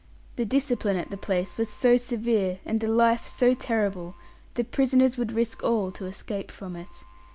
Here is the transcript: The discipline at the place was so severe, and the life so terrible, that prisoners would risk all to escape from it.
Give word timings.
The 0.35 0.45
discipline 0.45 0.97
at 0.97 1.11
the 1.11 1.15
place 1.15 1.59
was 1.59 1.69
so 1.69 1.95
severe, 1.95 2.59
and 2.65 2.79
the 2.81 2.87
life 2.87 3.27
so 3.27 3.53
terrible, 3.53 4.15
that 4.55 4.71
prisoners 4.71 5.15
would 5.15 5.31
risk 5.31 5.63
all 5.63 5.91
to 5.91 6.05
escape 6.07 6.49
from 6.49 6.75
it. 6.75 7.03